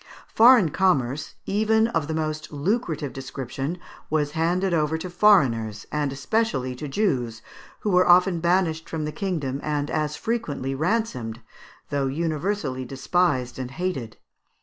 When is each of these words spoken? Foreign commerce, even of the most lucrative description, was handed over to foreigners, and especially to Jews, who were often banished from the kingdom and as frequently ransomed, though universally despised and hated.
Foreign 0.33 0.69
commerce, 0.69 1.35
even 1.45 1.85
of 1.89 2.07
the 2.07 2.13
most 2.15 2.51
lucrative 2.51 3.13
description, 3.13 3.77
was 4.09 4.31
handed 4.31 4.73
over 4.73 4.97
to 4.97 5.11
foreigners, 5.11 5.85
and 5.91 6.11
especially 6.11 6.73
to 6.75 6.87
Jews, 6.87 7.43
who 7.81 7.91
were 7.91 8.09
often 8.09 8.39
banished 8.39 8.89
from 8.89 9.05
the 9.05 9.11
kingdom 9.11 9.59
and 9.61 9.91
as 9.91 10.15
frequently 10.15 10.73
ransomed, 10.73 11.41
though 11.91 12.07
universally 12.07 12.83
despised 12.83 13.59
and 13.59 13.69
hated. 13.69 14.17